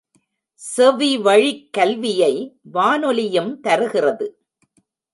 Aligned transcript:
செவிவழிக் 0.77 1.69
கல்வியை 1.71 2.57
வானொலியும் 2.61 3.59
தருகிறது. 3.59 4.39